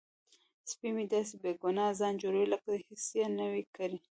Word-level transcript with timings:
سپی 0.71 0.89
مې 0.95 1.05
داسې 1.13 1.35
بې 1.41 1.51
ګناه 1.61 1.97
ځان 1.99 2.13
جوړوي 2.21 2.47
لکه 2.53 2.69
هیڅ 2.85 3.03
یې 3.19 3.25
نه 3.37 3.45
وي 3.51 3.63
کړي. 3.75 3.97